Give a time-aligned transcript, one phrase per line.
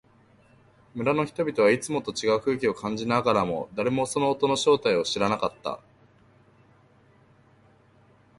[0.95, 5.79] 村の人々はいつもと違う空気を感じながらも、誰もその音の正体を知らなかった。